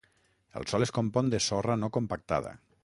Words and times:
El 0.61 0.65
sòl 0.71 0.85
es 0.85 0.93
compon 0.95 1.31
de 1.35 1.43
sorra 1.49 1.77
no 1.85 1.95
compactada. 1.99 2.59